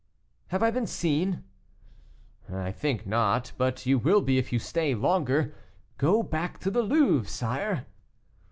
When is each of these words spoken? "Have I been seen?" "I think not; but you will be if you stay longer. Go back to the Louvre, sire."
"Have 0.47 0.63
I 0.63 0.71
been 0.71 0.87
seen?" 0.87 1.43
"I 2.51 2.71
think 2.71 3.05
not; 3.05 3.51
but 3.59 3.85
you 3.85 3.99
will 3.99 4.21
be 4.21 4.39
if 4.39 4.51
you 4.51 4.57
stay 4.57 4.95
longer. 4.95 5.53
Go 5.99 6.23
back 6.23 6.57
to 6.61 6.71
the 6.71 6.81
Louvre, 6.81 7.29
sire." 7.29 7.85